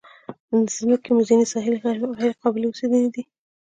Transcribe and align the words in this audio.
د 0.49 0.51
مځکې 0.81 1.11
ځینې 1.29 1.45
ساحې 1.51 1.73
غیر 2.19 2.33
قابلې 2.41 2.65
اوسېدنې 2.67 3.09
دي. 3.15 3.23